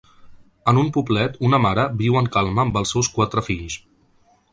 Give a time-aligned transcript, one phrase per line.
[0.71, 3.77] En un poblet una mare viu en calma amb els seus quatre fills.